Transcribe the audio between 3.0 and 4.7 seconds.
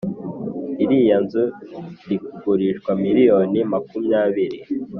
miliyoni makumyabiri